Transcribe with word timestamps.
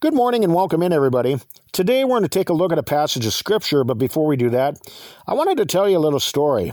Good 0.00 0.14
morning 0.14 0.44
and 0.44 0.54
welcome 0.54 0.80
in, 0.84 0.92
everybody. 0.92 1.38
Today 1.72 2.04
we're 2.04 2.10
going 2.10 2.22
to 2.22 2.28
take 2.28 2.50
a 2.50 2.52
look 2.52 2.70
at 2.70 2.78
a 2.78 2.84
passage 2.84 3.26
of 3.26 3.32
Scripture, 3.34 3.82
but 3.82 3.98
before 3.98 4.28
we 4.28 4.36
do 4.36 4.48
that, 4.50 4.78
I 5.26 5.34
wanted 5.34 5.56
to 5.56 5.66
tell 5.66 5.88
you 5.88 5.98
a 5.98 6.06
little 6.06 6.20
story. 6.20 6.72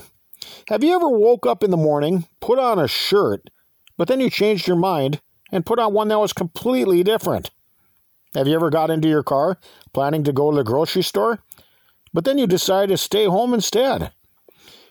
Have 0.67 0.83
you 0.83 0.93
ever 0.93 1.09
woke 1.09 1.47
up 1.47 1.63
in 1.63 1.71
the 1.71 1.75
morning, 1.75 2.27
put 2.39 2.59
on 2.59 2.77
a 2.77 2.87
shirt, 2.87 3.49
but 3.97 4.07
then 4.07 4.19
you 4.19 4.29
changed 4.29 4.67
your 4.67 4.77
mind 4.77 5.21
and 5.51 5.65
put 5.65 5.79
on 5.79 5.91
one 5.91 6.09
that 6.09 6.19
was 6.19 6.33
completely 6.33 7.01
different? 7.01 7.49
Have 8.35 8.47
you 8.47 8.53
ever 8.53 8.69
got 8.69 8.91
into 8.91 9.07
your 9.07 9.23
car 9.23 9.57
planning 9.91 10.23
to 10.23 10.31
go 10.31 10.51
to 10.51 10.57
the 10.57 10.63
grocery 10.63 11.01
store, 11.01 11.39
but 12.13 12.25
then 12.25 12.37
you 12.37 12.45
decide 12.45 12.89
to 12.89 12.97
stay 12.97 13.25
home 13.25 13.55
instead? 13.55 14.11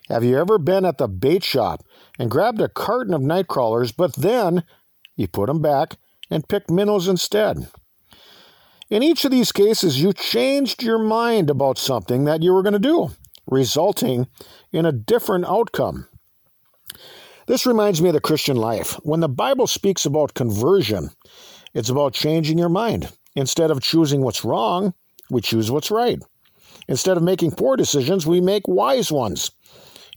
Have 0.08 0.24
you 0.24 0.36
ever 0.36 0.58
been 0.58 0.84
at 0.84 0.98
the 0.98 1.06
bait 1.06 1.44
shop 1.44 1.84
and 2.18 2.32
grabbed 2.32 2.60
a 2.60 2.68
carton 2.68 3.14
of 3.14 3.22
night 3.22 3.46
crawlers, 3.46 3.92
but 3.92 4.16
then 4.16 4.64
you 5.14 5.28
put 5.28 5.46
them 5.46 5.62
back 5.62 5.98
and 6.32 6.48
picked 6.48 6.68
minnows 6.68 7.06
instead? 7.06 7.68
In 8.94 9.02
each 9.02 9.24
of 9.24 9.32
these 9.32 9.50
cases, 9.50 10.00
you 10.00 10.12
changed 10.12 10.80
your 10.80 11.00
mind 11.00 11.50
about 11.50 11.78
something 11.78 12.26
that 12.26 12.44
you 12.44 12.52
were 12.52 12.62
going 12.62 12.74
to 12.74 12.78
do, 12.78 13.10
resulting 13.48 14.28
in 14.70 14.86
a 14.86 14.92
different 14.92 15.46
outcome. 15.46 16.06
This 17.48 17.66
reminds 17.66 18.00
me 18.00 18.10
of 18.10 18.12
the 18.12 18.20
Christian 18.20 18.56
life. 18.56 18.92
When 19.02 19.18
the 19.18 19.28
Bible 19.28 19.66
speaks 19.66 20.06
about 20.06 20.34
conversion, 20.34 21.10
it's 21.74 21.88
about 21.88 22.14
changing 22.14 22.56
your 22.56 22.68
mind. 22.68 23.10
Instead 23.34 23.72
of 23.72 23.82
choosing 23.82 24.20
what's 24.20 24.44
wrong, 24.44 24.94
we 25.28 25.40
choose 25.40 25.72
what's 25.72 25.90
right. 25.90 26.22
Instead 26.86 27.16
of 27.16 27.24
making 27.24 27.50
poor 27.50 27.76
decisions, 27.76 28.28
we 28.28 28.40
make 28.40 28.68
wise 28.68 29.10
ones. 29.10 29.50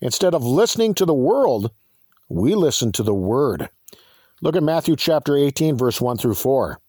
Instead 0.01 0.35
of 0.35 0.43
listening 0.43 0.93
to 0.93 1.05
the 1.05 1.15
world, 1.15 1.71
we 2.29 2.53
listen 2.53 2.91
to 2.91 3.01
the 3.01 3.15
Word. 3.15 3.71
Look 4.43 4.55
at 4.55 4.61
Matthew 4.61 4.95
chapter 4.95 5.35
18, 5.35 5.79
verse 5.79 5.99
1 5.99 6.19
through 6.19 6.35
4. 6.35 6.79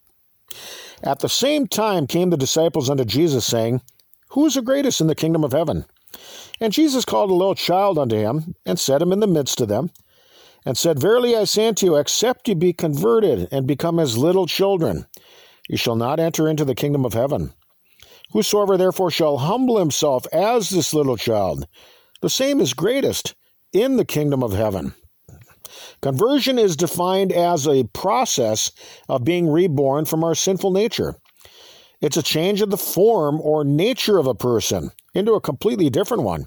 At 1.02 1.20
the 1.20 1.28
same 1.28 1.66
time 1.66 2.06
came 2.06 2.30
the 2.30 2.36
disciples 2.36 2.90
unto 2.90 3.04
Jesus, 3.04 3.44
saying, 3.44 3.82
Who 4.30 4.46
is 4.46 4.54
the 4.54 4.62
greatest 4.62 5.00
in 5.00 5.06
the 5.06 5.14
kingdom 5.14 5.44
of 5.44 5.52
heaven? 5.52 5.84
And 6.60 6.72
Jesus 6.72 7.04
called 7.04 7.30
a 7.30 7.34
little 7.34 7.54
child 7.54 7.98
unto 7.98 8.16
him, 8.16 8.54
and 8.66 8.78
set 8.78 9.02
him 9.02 9.12
in 9.12 9.20
the 9.20 9.26
midst 9.26 9.60
of 9.60 9.68
them, 9.68 9.90
and 10.64 10.76
said, 10.76 10.98
Verily 10.98 11.36
I 11.36 11.44
say 11.44 11.68
unto 11.68 11.86
you, 11.86 11.96
except 11.96 12.48
ye 12.48 12.54
be 12.54 12.72
converted 12.72 13.48
and 13.52 13.66
become 13.66 13.98
as 13.98 14.18
little 14.18 14.46
children, 14.46 15.06
ye 15.68 15.76
shall 15.76 15.96
not 15.96 16.18
enter 16.18 16.48
into 16.48 16.64
the 16.64 16.74
kingdom 16.74 17.04
of 17.04 17.14
heaven. 17.14 17.52
Whosoever 18.32 18.76
therefore 18.76 19.10
shall 19.10 19.38
humble 19.38 19.78
himself 19.78 20.26
as 20.32 20.68
this 20.68 20.92
little 20.92 21.16
child, 21.16 21.66
the 22.20 22.28
same 22.28 22.60
is 22.60 22.74
greatest 22.74 23.34
in 23.72 23.96
the 23.96 24.04
kingdom 24.04 24.42
of 24.42 24.52
heaven. 24.52 24.94
Conversion 26.00 26.58
is 26.58 26.76
defined 26.76 27.32
as 27.32 27.66
a 27.66 27.84
process 27.84 28.72
of 29.08 29.24
being 29.24 29.48
reborn 29.48 30.04
from 30.04 30.24
our 30.24 30.34
sinful 30.34 30.70
nature. 30.70 31.16
It's 32.00 32.16
a 32.16 32.22
change 32.22 32.60
of 32.62 32.70
the 32.70 32.76
form 32.76 33.40
or 33.40 33.64
nature 33.64 34.18
of 34.18 34.26
a 34.26 34.34
person 34.34 34.90
into 35.14 35.32
a 35.32 35.40
completely 35.40 35.90
different 35.90 36.22
one 36.22 36.46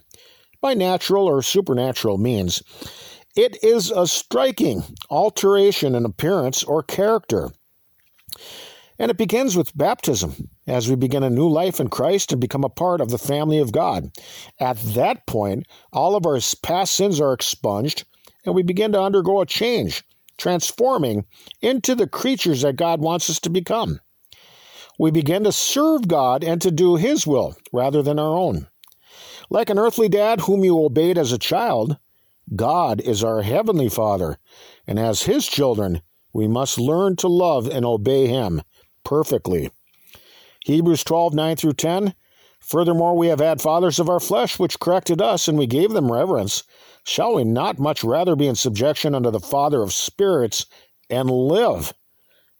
by 0.62 0.74
natural 0.74 1.28
or 1.28 1.42
supernatural 1.42 2.18
means. 2.18 2.64
It 3.36 3.64
is 3.64 3.92
a 3.92 4.08
striking 4.08 4.84
alteration 5.09 5.96
in 5.96 6.06
appearance 6.06 6.64
or 6.64 6.84
character. 6.84 7.52
And 9.00 9.09
it 9.09 9.18
begins 9.18 9.58
with 9.58 9.76
baptism 9.76 10.50
as 10.68 10.88
we 10.88 10.96
begin 10.96 11.24
a 11.24 11.30
new 11.30 11.50
life 11.50 11.80
in 11.80 11.90
Christ 11.90 12.32
and 12.32 12.40
become 12.40 12.64
a 12.64 12.70
part 12.70 13.02
of 13.02 13.09
the 13.09 13.18
family 13.18 13.58
of 13.58 13.72
God. 13.72 14.12
At 14.59 14.78
that 14.94 15.26
point, 15.26 15.66
all 15.92 16.16
of 16.16 16.26
our 16.26 16.40
past 16.62 16.94
sins 16.94 17.20
are 17.20 17.34
expunged 17.34 18.06
and 18.45 18.56
we 18.56 18.64
begin 18.64 18.92
to 18.94 19.02
undergo 19.02 19.42
a 19.42 19.45
change, 19.45 20.03
transforming 20.38 21.25
into 21.61 21.95
the 21.95 22.08
creatures 22.08 22.61
that 22.61 22.75
God 22.75 23.02
wants 23.02 23.30
us 23.30 23.39
to 23.42 23.50
become. 23.50 24.00
We 24.97 25.11
begin 25.11 25.44
to 25.45 25.52
serve 25.52 26.08
God 26.08 26.44
and 26.44 26.62
to 26.62 26.72
do 26.72 26.95
His 26.95 27.25
will 27.25 27.56
rather 27.72 28.02
than 28.02 28.19
our 28.19 28.36
own. 28.36 28.67
Like 29.50 29.69
an 29.69 29.80
earthly 29.80 30.09
dad 30.09 30.42
whom 30.42 30.64
you 30.64 30.84
obeyed 30.84 31.17
as 31.17 31.31
a 31.31 31.38
child, 31.38 31.97
God 32.56 33.02
is 33.02 33.24
our 33.24 33.41
heavenly 33.41 33.90
Father, 33.90 34.38
and 34.88 35.00
as 35.00 35.23
His 35.23 35.47
children, 35.47 36.02
we 36.34 36.47
must 36.47 36.79
learn 36.79 37.16
to 37.18 37.28
love 37.28 37.68
and 37.68 37.85
obey 37.85 38.28
Him 38.28 38.62
perfectly. 39.03 39.72
Hebrews 40.66 41.03
12 41.03 41.34
9 41.34 41.56
through 41.56 41.73
10. 41.73 42.13
Furthermore, 42.59 43.18
we 43.18 43.28
have 43.28 43.40
had 43.40 43.59
fathers 43.59 44.00
of 44.00 44.09
our 44.09 44.19
flesh 44.19 44.59
which 44.59 44.79
corrected 44.79 45.19
us, 45.22 45.47
and 45.47 45.58
we 45.58 45.66
gave 45.66 45.91
them 45.91 46.12
reverence. 46.12 46.63
Shall 47.03 47.35
we 47.35 47.44
not 47.44 47.79
much 47.79 48.03
rather 48.03 48.35
be 48.35 48.47
in 48.47 48.56
subjection 48.56 49.16
unto 49.16 49.31
the 49.31 49.39
Father 49.39 49.81
of 49.81 49.94
spirits 49.94 50.66
and 51.09 51.29
live? 51.29 51.94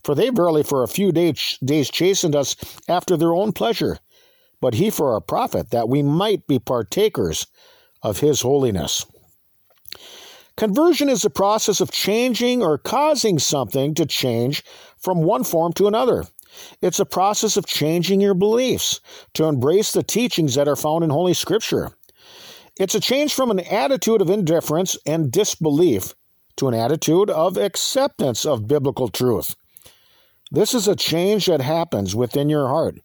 For 0.03 0.16
they 0.16 0.29
verily 0.29 0.63
for 0.63 0.84
a 0.84 0.88
few 0.88 1.12
days, 1.12 1.59
days 1.63 1.91
chastened 1.91 2.35
us 2.35 2.56
after 2.88 3.16
their 3.16 3.34
own 3.34 3.53
pleasure, 3.53 4.00
but 4.59 4.74
he 4.74 4.90
for 4.90 5.13
our 5.13 5.22
profit, 5.22 5.69
that 5.69 5.90
we 5.90 6.01
might 6.01 6.47
be 6.47 6.57
partakers 6.57 7.46
of 8.01 8.19
his 8.19 8.41
holiness. 8.41 9.06
Conversion 10.57 11.07
is 11.07 11.22
the 11.22 11.30
process 11.30 11.80
of 11.81 11.91
changing 11.91 12.62
or 12.62 12.78
causing 12.78 13.40
something 13.40 13.94
to 13.94 14.06
change 14.06 14.63
from 14.97 15.24
one 15.24 15.44
form 15.44 15.74
to 15.74 15.88
another. 15.88 16.25
It's 16.81 17.00
a 17.00 17.06
process 17.06 17.57
of 17.57 17.66
changing 17.66 18.22
your 18.22 18.34
beliefs 18.34 19.00
to 19.35 19.46
embrace 19.46 19.91
the 19.94 20.03
teachings 20.03 20.56
that 20.56 20.68
are 20.68 20.75
found 20.75 21.03
in 21.03 21.09
Holy 21.09 21.34
Scripture. 21.34 21.91
It's 22.81 22.96
a 22.96 23.00
change 23.00 23.36
from 23.36 23.52
an 23.52 23.59
attitude 23.59 24.24
of 24.24 24.31
indifference 24.31 24.97
and 25.06 25.31
disbelief 25.31 26.16
to 26.58 26.68
an 26.68 26.74
attitude 26.74 27.30
of 27.30 27.56
acceptance 27.56 28.44
of 28.44 28.68
biblical 28.68 29.08
truth. 29.08 29.56
This 30.50 30.74
is 30.74 30.88
a 30.88 30.96
change 30.96 31.46
that 31.46 31.62
happens 31.62 32.16
within 32.16 32.50
your 32.50 32.69
heart 32.69 32.97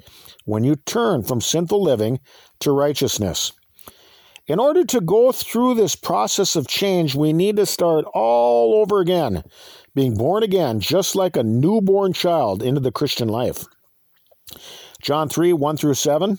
when 0.46 0.64
you 0.64 0.76
turn 0.76 1.24
from 1.24 1.42
sinful 1.42 1.82
living 1.82 2.20
to 2.60 2.72
righteousness. 2.72 3.52
In 4.46 4.58
order 4.58 4.82
to 4.86 5.00
go 5.02 5.30
through 5.30 5.74
this 5.74 5.94
process 5.94 6.56
of 6.56 6.66
change, 6.66 7.14
we 7.14 7.34
need 7.34 7.56
to 7.56 7.66
start 7.66 8.06
all 8.14 8.76
over 8.76 9.00
again, 9.00 9.44
being 9.94 10.14
born 10.14 10.42
again, 10.42 10.80
just 10.80 11.14
like 11.14 11.36
a 11.36 11.42
newborn 11.42 12.14
child 12.14 12.62
into 12.62 12.80
the 12.80 12.92
Christian 12.92 13.28
life. 13.28 13.66
John 15.02 15.28
3 15.28 15.52
1 15.52 15.76
through 15.76 15.92
7 15.92 16.38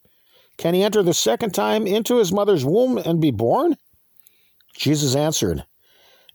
Can 0.61 0.75
he 0.75 0.83
enter 0.83 1.01
the 1.01 1.15
second 1.15 1.55
time 1.55 1.87
into 1.87 2.19
his 2.19 2.31
mother's 2.31 2.63
womb 2.63 2.99
and 2.99 3.19
be 3.19 3.31
born? 3.31 3.77
Jesus 4.75 5.15
answered, 5.15 5.65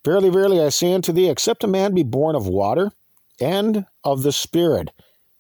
Verily, 0.05 0.31
verily, 0.31 0.61
I 0.61 0.71
say 0.71 0.93
unto 0.93 1.13
thee, 1.13 1.31
except 1.31 1.63
a 1.63 1.69
man 1.69 1.95
be 1.95 2.03
born 2.03 2.35
of 2.35 2.49
water 2.49 2.91
and 3.41 3.87
of 4.03 4.25
the 4.25 4.33
Spirit, 4.33 4.91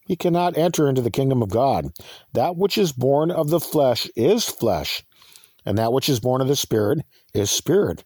he 0.07 0.15
cannot 0.15 0.57
enter 0.57 0.89
into 0.89 1.03
the 1.03 1.11
kingdom 1.11 1.43
of 1.43 1.51
God. 1.51 1.87
That 2.33 2.55
which 2.55 2.79
is 2.79 2.93
born 2.93 3.33
of 3.33 3.51
the 3.51 3.59
flesh 3.59 4.09
is 4.15 4.45
flesh, 4.45 5.03
and 5.65 5.77
that 5.79 5.93
which 5.93 6.09
is 6.09 6.21
born 6.21 6.41
of 6.41 6.47
the 6.47 6.55
Spirit 6.55 7.01
is 7.35 7.51
spirit. 7.51 8.05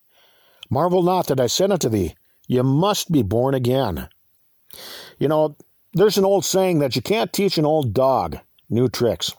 Marvel 0.70 1.02
not 1.02 1.26
that 1.26 1.40
I 1.40 1.46
said 1.46 1.70
unto 1.70 1.90
thee, 1.90 2.14
You 2.48 2.62
must 2.62 3.12
be 3.12 3.22
born 3.22 3.52
again. 3.52 4.08
You 5.18 5.28
know, 5.28 5.58
there's 5.92 6.16
an 6.16 6.24
old 6.24 6.46
saying 6.46 6.78
that 6.78 6.96
you 6.96 7.02
can't 7.02 7.34
teach 7.34 7.58
an 7.58 7.66
old 7.66 7.92
dog 7.92 8.38
new 8.70 8.88
tricks. 8.88 9.34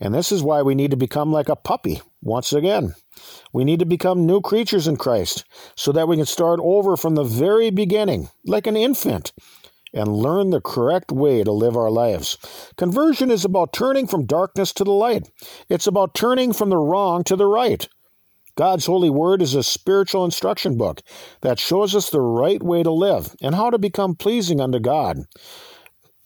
And 0.00 0.14
this 0.14 0.30
is 0.30 0.42
why 0.42 0.62
we 0.62 0.74
need 0.74 0.90
to 0.92 0.96
become 0.96 1.32
like 1.32 1.48
a 1.48 1.56
puppy 1.56 2.00
once 2.22 2.52
again. 2.52 2.94
We 3.52 3.64
need 3.64 3.80
to 3.80 3.86
become 3.86 4.26
new 4.26 4.40
creatures 4.40 4.86
in 4.86 4.96
Christ 4.96 5.44
so 5.76 5.92
that 5.92 6.08
we 6.08 6.16
can 6.16 6.26
start 6.26 6.60
over 6.62 6.96
from 6.96 7.14
the 7.14 7.24
very 7.24 7.70
beginning, 7.70 8.28
like 8.44 8.66
an 8.66 8.76
infant, 8.76 9.32
and 9.92 10.16
learn 10.16 10.50
the 10.50 10.60
correct 10.60 11.10
way 11.10 11.42
to 11.42 11.52
live 11.52 11.76
our 11.76 11.90
lives. 11.90 12.36
Conversion 12.76 13.30
is 13.30 13.44
about 13.44 13.72
turning 13.72 14.06
from 14.06 14.26
darkness 14.26 14.72
to 14.74 14.84
the 14.84 14.92
light, 14.92 15.28
it's 15.68 15.86
about 15.86 16.14
turning 16.14 16.52
from 16.52 16.70
the 16.70 16.76
wrong 16.76 17.24
to 17.24 17.36
the 17.36 17.46
right. 17.46 17.88
God's 18.56 18.86
holy 18.86 19.08
word 19.08 19.40
is 19.40 19.54
a 19.54 19.62
spiritual 19.62 20.24
instruction 20.24 20.76
book 20.76 21.00
that 21.42 21.60
shows 21.60 21.94
us 21.94 22.10
the 22.10 22.20
right 22.20 22.60
way 22.60 22.82
to 22.82 22.90
live 22.90 23.36
and 23.40 23.54
how 23.54 23.70
to 23.70 23.78
become 23.78 24.16
pleasing 24.16 24.60
unto 24.60 24.80
God. 24.80 25.18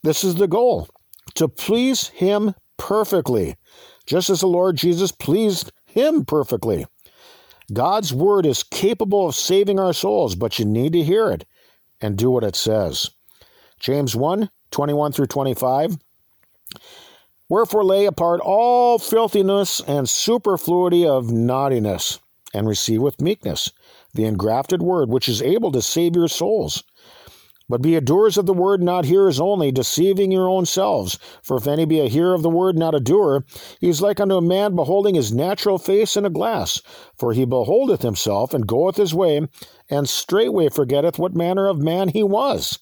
This 0.02 0.24
is 0.24 0.36
the 0.36 0.48
goal 0.48 0.88
to 1.34 1.46
please 1.46 2.08
Him 2.08 2.54
perfectly, 2.82 3.55
just 4.06 4.29
as 4.29 4.40
the 4.40 4.49
Lord 4.49 4.75
Jesus 4.75 5.12
pleased 5.12 5.70
him 5.84 6.25
perfectly. 6.25 6.84
God's 7.73 8.12
word 8.12 8.44
is 8.44 8.64
capable 8.64 9.29
of 9.29 9.37
saving 9.37 9.79
our 9.79 9.93
souls, 9.93 10.34
but 10.34 10.58
you 10.58 10.64
need 10.64 10.93
to 10.94 11.05
hear 11.05 11.31
it 11.31 11.44
and 12.00 12.19
do 12.19 12.29
what 12.29 12.43
it 12.43 12.56
says. 12.56 13.11
James 13.79 14.17
1 14.17 14.50
21 14.73 15.12
through 15.12 15.26
25. 15.26 15.96
Wherefore 17.49 17.84
lay 17.84 18.06
apart 18.06 18.40
all 18.40 18.99
filthiness 18.99 19.81
and 19.87 20.08
superfluity 20.08 21.06
of 21.06 21.31
naughtiness, 21.31 22.19
and 22.52 22.67
receive 22.67 23.00
with 23.00 23.20
meekness 23.20 23.70
the 24.12 24.25
engrafted 24.25 24.82
word, 24.82 25.08
which 25.08 25.29
is 25.29 25.40
able 25.40 25.70
to 25.70 25.82
save 25.82 26.17
your 26.17 26.29
souls. 26.29 26.82
But 27.72 27.80
be 27.80 27.98
doers 28.00 28.36
of 28.36 28.44
the 28.44 28.52
word, 28.52 28.82
not 28.82 29.06
hearers 29.06 29.40
only, 29.40 29.72
deceiving 29.72 30.30
your 30.30 30.46
own 30.46 30.66
selves. 30.66 31.19
For 31.42 31.56
if 31.56 31.66
any 31.66 31.86
be 31.86 32.00
a 32.00 32.08
hearer 32.10 32.34
of 32.34 32.42
the 32.42 32.50
word, 32.50 32.76
not 32.76 32.94
a 32.94 33.00
doer, 33.00 33.46
he 33.80 33.88
is 33.88 34.02
like 34.02 34.20
unto 34.20 34.34
a 34.34 34.42
man 34.42 34.76
beholding 34.76 35.14
his 35.14 35.32
natural 35.32 35.78
face 35.78 36.14
in 36.14 36.26
a 36.26 36.28
glass. 36.28 36.82
For 37.16 37.32
he 37.32 37.46
beholdeth 37.46 38.02
himself, 38.02 38.52
and 38.52 38.66
goeth 38.66 38.96
his 38.98 39.14
way, 39.14 39.48
and 39.88 40.06
straightway 40.06 40.69
forgetteth 40.69 41.19
what 41.19 41.34
manner 41.34 41.66
of 41.66 41.78
man 41.78 42.10
he 42.10 42.22
was. 42.22 42.78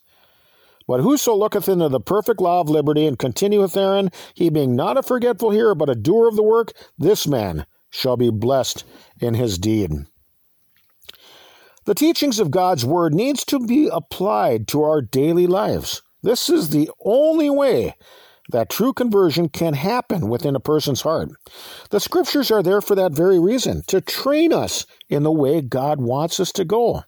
But 0.88 1.02
whoso 1.02 1.36
looketh 1.36 1.68
into 1.68 1.88
the 1.88 2.00
perfect 2.00 2.40
law 2.40 2.60
of 2.60 2.68
liberty, 2.68 3.06
and 3.06 3.16
continueth 3.16 3.74
therein, 3.74 4.10
he 4.34 4.50
being 4.50 4.74
not 4.74 4.98
a 4.98 5.04
forgetful 5.04 5.52
hearer, 5.52 5.76
but 5.76 5.88
a 5.88 5.94
doer 5.94 6.26
of 6.26 6.34
the 6.34 6.42
work, 6.42 6.72
this 6.98 7.28
man 7.28 7.64
shall 7.90 8.16
be 8.16 8.30
blessed 8.30 8.82
in 9.20 9.34
his 9.34 9.56
deed. 9.56 9.92
The 11.84 11.94
teachings 11.94 12.38
of 12.38 12.50
God's 12.50 12.84
Word 12.84 13.14
needs 13.14 13.44
to 13.46 13.58
be 13.58 13.88
applied 13.90 14.68
to 14.68 14.82
our 14.82 15.00
daily 15.00 15.46
lives. 15.46 16.02
This 16.22 16.50
is 16.50 16.68
the 16.68 16.90
only 17.04 17.48
way 17.48 17.94
that 18.50 18.68
true 18.68 18.92
conversion 18.92 19.48
can 19.48 19.74
happen 19.74 20.28
within 20.28 20.54
a 20.54 20.60
person's 20.60 21.02
heart. 21.02 21.30
The 21.90 22.00
scriptures 22.00 22.50
are 22.50 22.62
there 22.62 22.80
for 22.80 22.94
that 22.96 23.12
very 23.12 23.38
reason, 23.38 23.82
to 23.86 24.00
train 24.00 24.52
us 24.52 24.86
in 25.08 25.22
the 25.22 25.32
way 25.32 25.60
God 25.62 26.00
wants 26.00 26.38
us 26.40 26.52
to 26.52 26.64
go. 26.64 27.04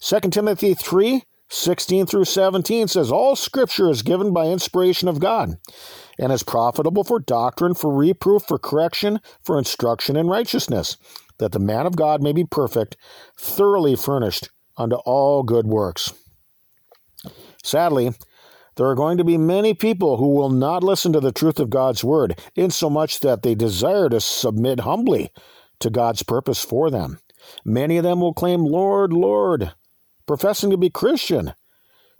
2 0.00 0.20
Timothy 0.30 0.74
3 0.74 1.24
16 1.50 2.06
through 2.06 2.24
17 2.24 2.88
says, 2.88 3.12
All 3.12 3.36
scripture 3.36 3.90
is 3.90 4.02
given 4.02 4.32
by 4.32 4.46
inspiration 4.46 5.08
of 5.08 5.20
God 5.20 5.58
and 6.18 6.32
is 6.32 6.42
profitable 6.42 7.04
for 7.04 7.20
doctrine, 7.20 7.74
for 7.74 7.94
reproof, 7.94 8.42
for 8.42 8.58
correction, 8.58 9.20
for 9.42 9.58
instruction 9.58 10.16
in 10.16 10.26
righteousness, 10.26 10.96
that 11.38 11.52
the 11.52 11.58
man 11.58 11.86
of 11.86 11.96
God 11.96 12.22
may 12.22 12.32
be 12.32 12.44
perfect, 12.44 12.96
thoroughly 13.36 13.96
furnished 13.96 14.50
unto 14.76 14.96
all 14.96 15.42
good 15.42 15.66
works. 15.66 16.12
Sadly, 17.62 18.12
there 18.76 18.86
are 18.86 18.94
going 18.94 19.18
to 19.18 19.24
be 19.24 19.38
many 19.38 19.72
people 19.72 20.16
who 20.16 20.34
will 20.34 20.50
not 20.50 20.82
listen 20.82 21.12
to 21.12 21.20
the 21.20 21.32
truth 21.32 21.60
of 21.60 21.70
God's 21.70 22.02
word, 22.02 22.38
insomuch 22.56 23.20
that 23.20 23.42
they 23.42 23.54
desire 23.54 24.08
to 24.08 24.20
submit 24.20 24.80
humbly 24.80 25.30
to 25.80 25.90
God's 25.90 26.22
purpose 26.22 26.64
for 26.64 26.90
them. 26.90 27.18
Many 27.64 27.98
of 27.98 28.04
them 28.04 28.20
will 28.20 28.34
claim, 28.34 28.64
Lord, 28.64 29.12
Lord, 29.12 29.72
professing 30.26 30.70
to 30.70 30.76
be 30.76 30.90
Christian, 30.90 31.54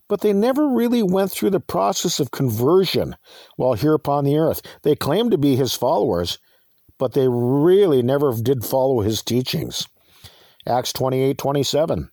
but 0.08 0.20
they 0.20 0.32
never 0.32 0.68
really 0.68 1.02
went 1.02 1.32
through 1.32 1.50
the 1.50 1.60
process 1.60 2.20
of 2.20 2.30
conversion 2.30 3.16
while 3.56 3.74
here 3.74 3.94
upon 3.94 4.24
the 4.24 4.36
earth. 4.36 4.60
They 4.82 4.94
claim 4.94 5.30
to 5.30 5.38
be 5.38 5.56
his 5.56 5.74
followers, 5.74 6.38
but 6.98 7.12
they 7.12 7.28
really 7.28 8.02
never 8.02 8.32
did 8.34 8.64
follow 8.64 9.00
his 9.00 9.22
teachings. 9.22 9.86
Acts 10.66 10.92
28 10.92 11.36
27. 11.38 12.10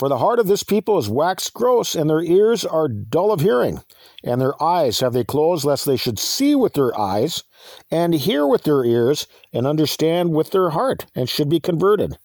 For 0.00 0.08
the 0.08 0.18
heart 0.18 0.38
of 0.38 0.46
this 0.46 0.62
people 0.62 0.98
is 0.98 1.10
waxed 1.10 1.52
gross, 1.52 1.94
and 1.94 2.08
their 2.08 2.22
ears 2.22 2.64
are 2.64 2.88
dull 2.88 3.32
of 3.32 3.42
hearing, 3.42 3.82
and 4.24 4.40
their 4.40 4.60
eyes 4.62 5.00
have 5.00 5.12
they 5.12 5.24
closed, 5.24 5.66
lest 5.66 5.84
they 5.84 5.98
should 5.98 6.18
see 6.18 6.54
with 6.54 6.72
their 6.72 6.98
eyes, 6.98 7.44
and 7.90 8.14
hear 8.14 8.46
with 8.46 8.62
their 8.62 8.82
ears, 8.82 9.26
and 9.52 9.66
understand 9.66 10.30
with 10.30 10.52
their 10.52 10.70
heart, 10.70 11.04
and 11.14 11.28
should 11.28 11.50
be 11.50 11.60
converted, 11.60 12.16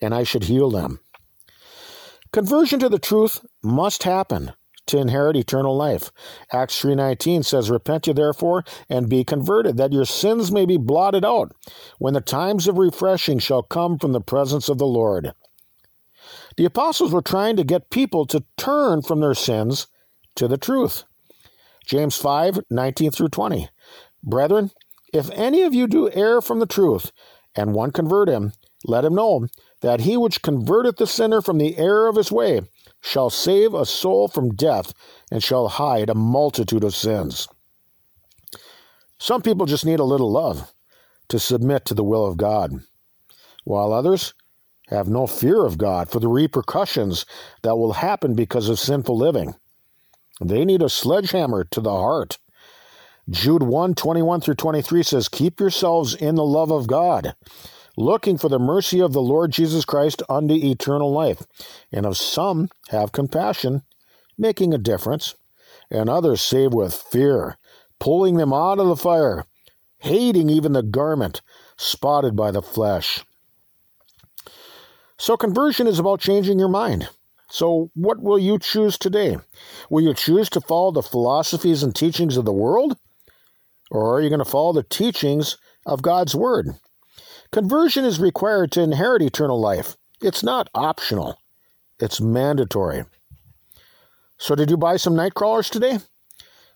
and 0.00 0.14
I 0.14 0.22
should 0.22 0.44
heal 0.44 0.70
them. 0.70 1.00
Conversion 2.32 2.78
to 2.78 2.88
the 2.88 3.00
truth 3.00 3.44
must 3.64 4.04
happen 4.04 4.52
to 4.88 4.98
inherit 4.98 5.36
eternal 5.36 5.76
life. 5.76 6.10
Acts 6.52 6.80
3:19 6.80 7.42
says, 7.42 7.70
"Repent 7.70 8.06
ye 8.06 8.12
therefore 8.12 8.64
and 8.88 9.08
be 9.08 9.24
converted, 9.24 9.76
that 9.76 9.92
your 9.92 10.04
sins 10.04 10.50
may 10.50 10.66
be 10.66 10.76
blotted 10.76 11.24
out, 11.24 11.52
when 11.98 12.14
the 12.14 12.20
times 12.20 12.66
of 12.66 12.78
refreshing 12.78 13.38
shall 13.38 13.62
come 13.62 13.98
from 13.98 14.12
the 14.12 14.20
presence 14.20 14.68
of 14.68 14.78
the 14.78 14.86
Lord." 14.86 15.32
The 16.56 16.64
apostles 16.64 17.12
were 17.12 17.22
trying 17.22 17.56
to 17.56 17.64
get 17.64 17.90
people 17.90 18.26
to 18.26 18.44
turn 18.56 19.02
from 19.02 19.20
their 19.20 19.34
sins 19.34 19.86
to 20.34 20.48
the 20.48 20.58
truth. 20.58 21.04
James 21.86 22.16
5:19 22.16 23.10
through 23.10 23.28
20. 23.28 23.68
Brethren, 24.22 24.72
if 25.12 25.30
any 25.30 25.62
of 25.62 25.74
you 25.74 25.86
do 25.86 26.10
err 26.10 26.40
from 26.40 26.58
the 26.58 26.66
truth, 26.66 27.12
and 27.54 27.74
one 27.74 27.92
convert 27.92 28.28
him, 28.28 28.52
let 28.84 29.04
him 29.04 29.14
know 29.14 29.46
that 29.80 30.00
he 30.00 30.16
which 30.16 30.42
converteth 30.42 30.96
the 30.96 31.06
sinner 31.06 31.40
from 31.40 31.58
the 31.58 31.78
error 31.78 32.08
of 32.08 32.16
his 32.16 32.30
way 32.30 32.62
shall 33.00 33.30
save 33.30 33.74
a 33.74 33.86
soul 33.86 34.28
from 34.28 34.54
death 34.54 34.92
and 35.30 35.42
shall 35.42 35.68
hide 35.68 36.10
a 36.10 36.14
multitude 36.14 36.84
of 36.84 36.94
sins. 36.94 37.48
Some 39.18 39.42
people 39.42 39.66
just 39.66 39.86
need 39.86 40.00
a 40.00 40.04
little 40.04 40.30
love 40.30 40.72
to 41.28 41.38
submit 41.38 41.84
to 41.86 41.94
the 41.94 42.04
will 42.04 42.26
of 42.26 42.36
God, 42.36 42.72
while 43.64 43.92
others 43.92 44.34
have 44.88 45.08
no 45.08 45.26
fear 45.26 45.64
of 45.64 45.76
God 45.76 46.08
for 46.08 46.20
the 46.20 46.28
repercussions 46.28 47.26
that 47.62 47.76
will 47.76 47.94
happen 47.94 48.34
because 48.34 48.68
of 48.68 48.78
sinful 48.78 49.16
living. 49.16 49.54
They 50.40 50.64
need 50.64 50.82
a 50.82 50.88
sledgehammer 50.88 51.64
to 51.64 51.80
the 51.80 51.90
heart. 51.90 52.38
Jude 53.28 53.62
1 53.62 53.94
21 53.94 54.40
through 54.40 54.54
23 54.54 55.02
says, 55.02 55.28
Keep 55.28 55.60
yourselves 55.60 56.14
in 56.14 56.36
the 56.36 56.44
love 56.44 56.70
of 56.70 56.86
God 56.86 57.34
looking 57.98 58.38
for 58.38 58.48
the 58.48 58.60
mercy 58.60 59.00
of 59.00 59.12
the 59.12 59.20
Lord 59.20 59.50
Jesus 59.50 59.84
Christ 59.84 60.22
unto 60.28 60.54
eternal 60.54 61.10
life. 61.10 61.42
And 61.92 62.06
of 62.06 62.16
some 62.16 62.68
have 62.90 63.12
compassion, 63.12 63.82
making 64.38 64.72
a 64.72 64.78
difference, 64.78 65.34
and 65.90 66.08
others 66.08 66.40
save 66.40 66.72
with 66.72 66.94
fear, 66.94 67.56
pulling 67.98 68.36
them 68.36 68.52
out 68.52 68.78
of 68.78 68.86
the 68.86 68.96
fire, 68.96 69.44
hating 69.98 70.48
even 70.48 70.72
the 70.72 70.82
garment 70.82 71.42
spotted 71.76 72.36
by 72.36 72.52
the 72.52 72.62
flesh. 72.62 73.24
So, 75.18 75.36
conversion 75.36 75.88
is 75.88 75.98
about 75.98 76.20
changing 76.20 76.60
your 76.60 76.68
mind. 76.68 77.08
So, 77.50 77.90
what 77.94 78.22
will 78.22 78.38
you 78.38 78.60
choose 78.60 78.96
today? 78.96 79.38
Will 79.90 80.04
you 80.04 80.14
choose 80.14 80.48
to 80.50 80.60
follow 80.60 80.92
the 80.92 81.02
philosophies 81.02 81.82
and 81.82 81.94
teachings 81.94 82.36
of 82.36 82.44
the 82.44 82.52
world? 82.52 82.96
Or 83.90 84.14
are 84.14 84.20
you 84.20 84.28
going 84.28 84.38
to 84.38 84.44
follow 84.44 84.72
the 84.72 84.84
teachings 84.84 85.56
of 85.84 86.02
God's 86.02 86.36
Word? 86.36 86.68
Conversion 87.50 88.04
is 88.04 88.20
required 88.20 88.72
to 88.72 88.82
inherit 88.82 89.22
eternal 89.22 89.60
life. 89.60 89.96
It's 90.20 90.42
not 90.42 90.68
optional, 90.74 91.38
it's 91.98 92.20
mandatory. 92.20 93.04
So, 94.36 94.54
did 94.54 94.70
you 94.70 94.76
buy 94.76 94.96
some 94.96 95.16
night 95.16 95.34
crawlers 95.34 95.70
today? 95.70 95.98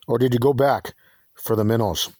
Or 0.08 0.18
did 0.18 0.32
you 0.32 0.40
go 0.40 0.52
back 0.52 0.94
for 1.34 1.54
the 1.54 1.64
minnows? 1.64 2.10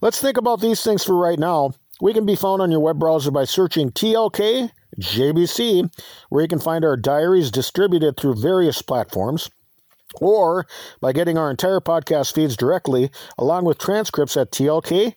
Let's 0.00 0.20
think 0.20 0.36
about 0.36 0.60
these 0.60 0.82
things 0.82 1.04
for 1.04 1.16
right 1.16 1.38
now. 1.38 1.72
We 2.00 2.12
can 2.12 2.26
be 2.26 2.36
found 2.36 2.62
on 2.62 2.70
your 2.70 2.80
web 2.80 2.98
browser 2.98 3.30
by 3.30 3.44
searching 3.44 3.90
TLK 3.90 4.70
JBC, 5.00 5.90
where 6.28 6.42
you 6.42 6.48
can 6.48 6.58
find 6.58 6.84
our 6.84 6.96
diaries 6.96 7.50
distributed 7.50 8.16
through 8.16 8.40
various 8.40 8.82
platforms, 8.82 9.50
or 10.20 10.66
by 11.00 11.12
getting 11.12 11.36
our 11.36 11.50
entire 11.50 11.80
podcast 11.80 12.32
feeds 12.34 12.56
directly, 12.56 13.10
along 13.38 13.64
with 13.64 13.78
transcripts 13.78 14.36
at 14.36 14.50
tlkjbc.com. 14.50 15.14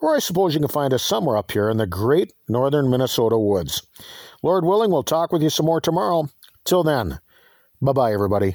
Or 0.00 0.14
I 0.14 0.18
suppose 0.18 0.54
you 0.54 0.60
can 0.60 0.68
find 0.68 0.92
us 0.92 1.02
somewhere 1.02 1.36
up 1.36 1.50
here 1.50 1.70
in 1.70 1.76
the 1.76 1.86
great 1.86 2.32
northern 2.48 2.90
Minnesota 2.90 3.38
woods. 3.38 3.86
Lord 4.42 4.64
willing, 4.64 4.90
we'll 4.90 5.02
talk 5.02 5.32
with 5.32 5.42
you 5.42 5.50
some 5.50 5.66
more 5.66 5.80
tomorrow. 5.80 6.28
Till 6.64 6.82
then, 6.82 7.20
bye 7.80 7.92
bye, 7.92 8.12
everybody. 8.12 8.54